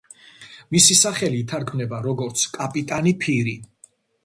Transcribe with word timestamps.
მისი 0.75 0.97
სახელი 0.99 1.41
ითარგმნება 1.43 2.01
როგორც 2.09 2.47
„კაპიტანი 2.57 3.17
ფირი“. 3.27 3.57